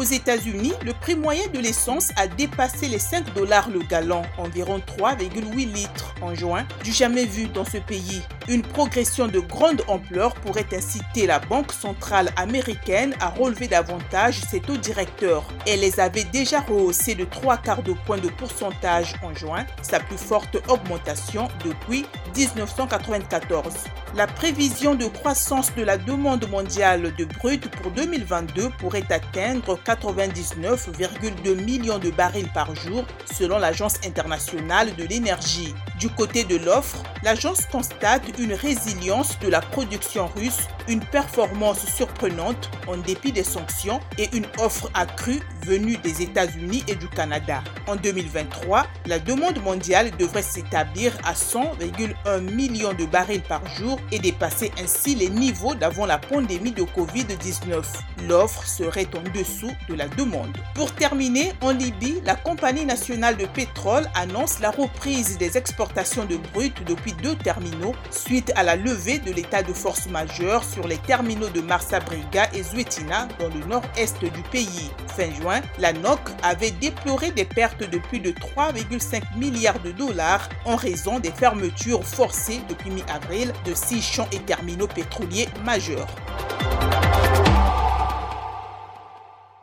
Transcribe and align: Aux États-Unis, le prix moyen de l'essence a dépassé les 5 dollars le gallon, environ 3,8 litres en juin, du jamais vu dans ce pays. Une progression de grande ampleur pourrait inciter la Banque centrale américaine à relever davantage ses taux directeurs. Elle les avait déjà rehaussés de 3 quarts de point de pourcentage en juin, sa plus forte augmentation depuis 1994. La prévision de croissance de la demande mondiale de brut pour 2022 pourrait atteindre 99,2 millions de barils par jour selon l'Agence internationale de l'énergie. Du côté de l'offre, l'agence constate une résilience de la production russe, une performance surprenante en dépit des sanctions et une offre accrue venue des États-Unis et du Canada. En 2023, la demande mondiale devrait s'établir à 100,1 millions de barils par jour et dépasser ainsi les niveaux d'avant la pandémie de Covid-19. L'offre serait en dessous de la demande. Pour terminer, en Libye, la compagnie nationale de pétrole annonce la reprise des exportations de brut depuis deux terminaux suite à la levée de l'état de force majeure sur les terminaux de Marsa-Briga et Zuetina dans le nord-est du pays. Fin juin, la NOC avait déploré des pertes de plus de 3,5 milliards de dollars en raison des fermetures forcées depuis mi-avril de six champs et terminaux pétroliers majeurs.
Aux 0.00 0.04
États-Unis, 0.04 0.72
le 0.82 0.94
prix 0.94 1.14
moyen 1.14 1.46
de 1.52 1.58
l'essence 1.58 2.10
a 2.16 2.26
dépassé 2.26 2.88
les 2.88 2.98
5 2.98 3.34
dollars 3.34 3.68
le 3.68 3.80
gallon, 3.80 4.22
environ 4.38 4.78
3,8 4.78 5.70
litres 5.70 6.14
en 6.22 6.34
juin, 6.34 6.66
du 6.82 6.90
jamais 6.90 7.26
vu 7.26 7.48
dans 7.48 7.66
ce 7.66 7.76
pays. 7.76 8.22
Une 8.50 8.62
progression 8.62 9.28
de 9.28 9.38
grande 9.38 9.84
ampleur 9.86 10.34
pourrait 10.34 10.66
inciter 10.72 11.24
la 11.24 11.38
Banque 11.38 11.70
centrale 11.70 12.30
américaine 12.34 13.14
à 13.20 13.28
relever 13.28 13.68
davantage 13.68 14.40
ses 14.40 14.58
taux 14.58 14.76
directeurs. 14.76 15.46
Elle 15.68 15.82
les 15.82 16.00
avait 16.00 16.24
déjà 16.24 16.58
rehaussés 16.58 17.14
de 17.14 17.24
3 17.24 17.58
quarts 17.58 17.84
de 17.84 17.92
point 17.92 18.18
de 18.18 18.28
pourcentage 18.28 19.14
en 19.22 19.32
juin, 19.36 19.64
sa 19.82 20.00
plus 20.00 20.18
forte 20.18 20.58
augmentation 20.66 21.46
depuis 21.64 22.04
1994. 22.36 23.72
La 24.16 24.26
prévision 24.26 24.96
de 24.96 25.06
croissance 25.06 25.72
de 25.76 25.84
la 25.84 25.96
demande 25.96 26.50
mondiale 26.50 27.14
de 27.16 27.26
brut 27.26 27.70
pour 27.70 27.92
2022 27.92 28.70
pourrait 28.80 29.06
atteindre 29.10 29.78
99,2 29.86 31.54
millions 31.64 32.00
de 32.00 32.10
barils 32.10 32.50
par 32.52 32.74
jour 32.74 33.04
selon 33.32 33.58
l'Agence 33.58 33.94
internationale 34.04 34.96
de 34.96 35.04
l'énergie. 35.04 35.72
Du 36.00 36.08
côté 36.08 36.44
de 36.44 36.56
l'offre, 36.56 37.02
l'agence 37.22 37.66
constate 37.66 38.22
une 38.38 38.54
résilience 38.54 39.38
de 39.40 39.48
la 39.48 39.60
production 39.60 40.28
russe, 40.34 40.60
une 40.88 41.00
performance 41.00 41.84
surprenante 41.84 42.70
en 42.86 42.96
dépit 42.96 43.32
des 43.32 43.44
sanctions 43.44 44.00
et 44.16 44.34
une 44.34 44.46
offre 44.58 44.90
accrue 44.94 45.40
venue 45.66 45.98
des 45.98 46.22
États-Unis 46.22 46.84
et 46.88 46.94
du 46.94 47.06
Canada. 47.06 47.62
En 47.86 47.96
2023, 47.96 48.86
la 49.04 49.18
demande 49.18 49.62
mondiale 49.62 50.10
devrait 50.18 50.40
s'établir 50.40 51.12
à 51.22 51.34
100,1 51.34 52.40
millions 52.40 52.94
de 52.94 53.04
barils 53.04 53.42
par 53.42 53.66
jour 53.76 54.00
et 54.10 54.18
dépasser 54.18 54.72
ainsi 54.82 55.14
les 55.14 55.28
niveaux 55.28 55.74
d'avant 55.74 56.06
la 56.06 56.16
pandémie 56.16 56.72
de 56.72 56.82
Covid-19. 56.82 57.84
L'offre 58.26 58.66
serait 58.66 59.08
en 59.14 59.38
dessous 59.38 59.72
de 59.90 59.94
la 59.94 60.08
demande. 60.08 60.56
Pour 60.74 60.94
terminer, 60.94 61.52
en 61.60 61.72
Libye, 61.72 62.22
la 62.24 62.36
compagnie 62.36 62.86
nationale 62.86 63.36
de 63.36 63.44
pétrole 63.44 64.06
annonce 64.14 64.60
la 64.60 64.70
reprise 64.70 65.36
des 65.36 65.58
exportations 65.58 65.89
de 65.94 66.36
brut 66.52 66.74
depuis 66.86 67.12
deux 67.14 67.36
terminaux 67.36 67.94
suite 68.10 68.52
à 68.54 68.62
la 68.62 68.76
levée 68.76 69.18
de 69.18 69.32
l'état 69.32 69.62
de 69.62 69.72
force 69.72 70.06
majeure 70.06 70.64
sur 70.64 70.86
les 70.86 70.98
terminaux 70.98 71.48
de 71.48 71.60
Marsa-Briga 71.60 72.48
et 72.54 72.62
Zuetina 72.62 73.28
dans 73.38 73.48
le 73.48 73.64
nord-est 73.66 74.20
du 74.22 74.42
pays. 74.50 74.90
Fin 75.16 75.30
juin, 75.34 75.60
la 75.78 75.92
NOC 75.92 76.20
avait 76.42 76.70
déploré 76.70 77.32
des 77.32 77.44
pertes 77.44 77.88
de 77.88 77.98
plus 77.98 78.20
de 78.20 78.30
3,5 78.30 79.22
milliards 79.36 79.80
de 79.80 79.90
dollars 79.90 80.48
en 80.64 80.76
raison 80.76 81.18
des 81.18 81.32
fermetures 81.32 82.04
forcées 82.04 82.60
depuis 82.68 82.90
mi-avril 82.90 83.52
de 83.66 83.74
six 83.74 84.02
champs 84.02 84.28
et 84.32 84.38
terminaux 84.38 84.88
pétroliers 84.88 85.48
majeurs. 85.64 86.08